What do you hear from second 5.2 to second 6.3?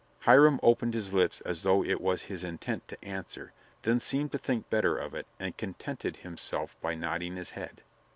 and contented